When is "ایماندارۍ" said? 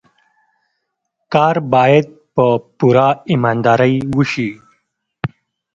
3.31-3.95